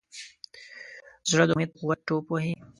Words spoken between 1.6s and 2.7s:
په قوت ټوپ وهي.